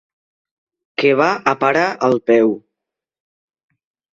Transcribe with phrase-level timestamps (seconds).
[1.03, 2.57] Que va a parar al peu.